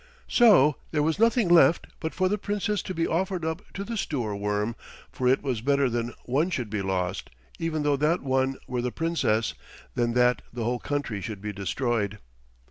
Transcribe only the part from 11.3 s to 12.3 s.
be destroyed.